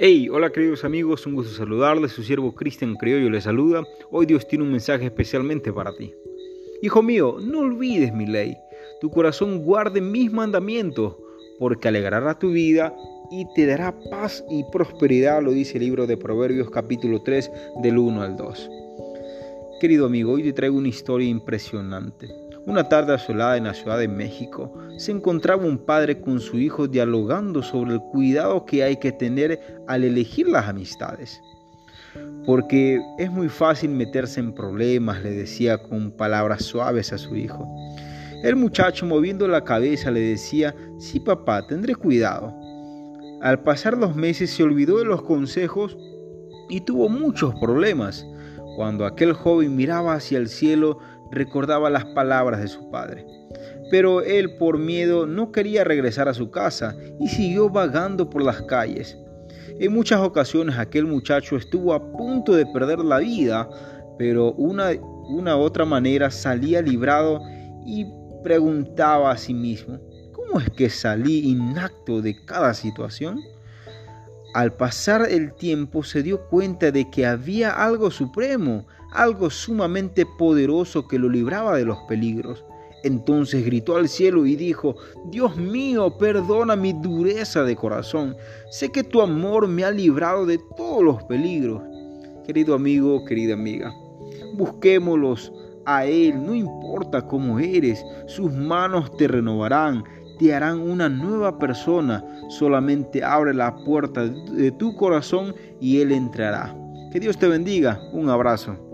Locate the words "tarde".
22.86-23.14